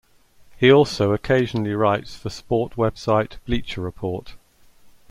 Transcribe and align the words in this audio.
He 0.57 0.71
also 0.71 1.13
occasionally 1.13 1.75
writes 1.75 2.15
for 2.15 2.31
sport 2.31 2.73
website 2.73 3.37
Bleacher 3.45 3.81
Report. 3.81 4.33